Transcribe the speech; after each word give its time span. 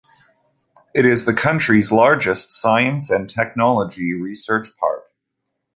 It 0.95 1.05
is 1.05 1.25
the 1.25 1.33
country's 1.35 1.91
largest 1.91 2.51
science 2.51 3.11
and 3.11 3.29
technology 3.29 4.13
research 4.15 4.69
park. 4.79 5.03